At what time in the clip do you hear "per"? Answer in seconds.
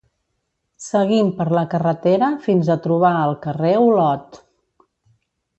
1.41-1.47